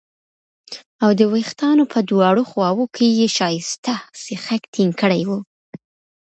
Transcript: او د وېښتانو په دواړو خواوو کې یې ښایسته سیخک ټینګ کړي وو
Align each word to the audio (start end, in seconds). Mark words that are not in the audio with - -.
او 1.03 1.09
د 1.19 1.21
وېښتانو 1.33 1.83
په 1.93 1.99
دواړو 2.09 2.43
خواوو 2.49 2.85
کې 2.95 3.07
یې 3.19 3.27
ښایسته 3.37 3.93
سیخک 4.23 4.61
ټینګ 4.73 4.91
کړي 5.01 5.21
وو 5.27 5.39